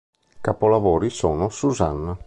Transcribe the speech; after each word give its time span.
Capolavori 0.41 1.09
sono 1.11 1.49
"Susanna! 1.49 2.17